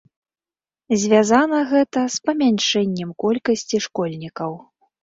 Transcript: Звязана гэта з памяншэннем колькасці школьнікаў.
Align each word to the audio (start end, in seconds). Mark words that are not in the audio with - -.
Звязана 1.01 1.59
гэта 1.75 2.07
з 2.17 2.27
памяншэннем 2.31 3.09
колькасці 3.27 3.87
школьнікаў. 3.89 4.51